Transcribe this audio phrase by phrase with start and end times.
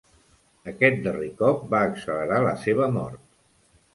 [0.71, 3.23] Aquest darrer cop va accelerar la seva mort.